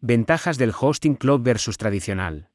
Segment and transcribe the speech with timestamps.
[0.00, 2.50] Ventajas del hosting cloud versus tradicional.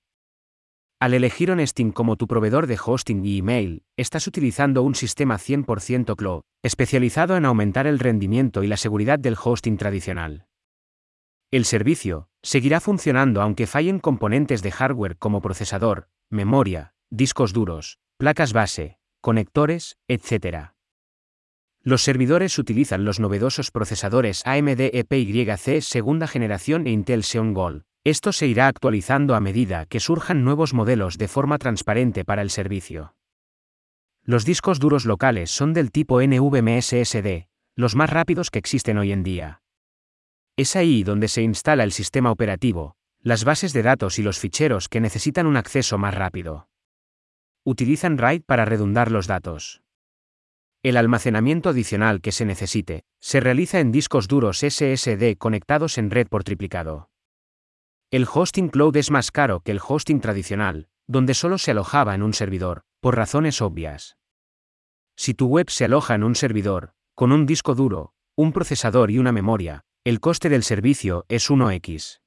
[1.02, 6.16] Al elegir Honesting como tu proveedor de hosting y email, estás utilizando un sistema 100%
[6.16, 10.46] cloud, especializado en aumentar el rendimiento y la seguridad del hosting tradicional.
[11.52, 18.54] El servicio seguirá funcionando aunque fallen componentes de hardware como procesador, memoria, discos duros, placas
[18.54, 20.72] base, conectores, etc.
[21.86, 27.84] Los servidores utilizan los novedosos procesadores AMD EPYC segunda generación e Intel Xeon Gold.
[28.06, 32.52] Esto se irá actualizando a medida que surjan nuevos modelos de forma transparente para el
[32.52, 33.16] servicio.
[34.24, 39.12] Los discos duros locales son del tipo NVMe SSD, los más rápidos que existen hoy
[39.12, 39.62] en día.
[40.56, 44.88] Es ahí donde se instala el sistema operativo, las bases de datos y los ficheros
[44.88, 46.70] que necesitan un acceso más rápido.
[47.66, 49.83] Utilizan RAID para redundar los datos.
[50.84, 56.28] El almacenamiento adicional que se necesite se realiza en discos duros SSD conectados en red
[56.28, 57.10] por triplicado.
[58.12, 62.22] El hosting cloud es más caro que el hosting tradicional, donde solo se alojaba en
[62.22, 64.18] un servidor, por razones obvias.
[65.16, 69.20] Si tu web se aloja en un servidor, con un disco duro, un procesador y
[69.20, 72.20] una memoria, el coste del servicio es 1x.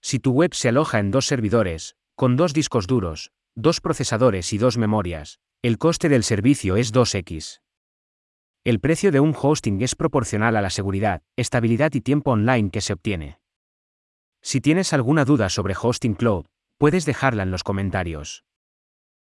[0.00, 4.58] Si tu web se aloja en dos servidores, con dos discos duros, dos procesadores y
[4.58, 7.60] dos memorias, el coste del servicio es 2x.
[8.64, 12.80] El precio de un hosting es proporcional a la seguridad, estabilidad y tiempo online que
[12.80, 13.38] se obtiene.
[14.40, 16.46] Si tienes alguna duda sobre Hosting Cloud,
[16.78, 18.44] puedes dejarla en los comentarios.